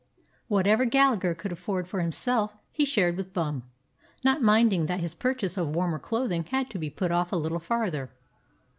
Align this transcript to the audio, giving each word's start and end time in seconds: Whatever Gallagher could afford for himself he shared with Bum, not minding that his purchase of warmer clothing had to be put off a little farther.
Whatever 0.47 0.85
Gallagher 0.85 1.35
could 1.35 1.51
afford 1.51 1.87
for 1.87 2.01
himself 2.01 2.57
he 2.71 2.85
shared 2.85 3.15
with 3.15 3.33
Bum, 3.33 3.61
not 4.23 4.41
minding 4.41 4.87
that 4.87 4.99
his 4.99 5.13
purchase 5.13 5.57
of 5.57 5.75
warmer 5.75 5.99
clothing 5.99 6.43
had 6.45 6.71
to 6.71 6.79
be 6.79 6.89
put 6.89 7.11
off 7.11 7.31
a 7.31 7.35
little 7.35 7.59
farther. 7.59 8.09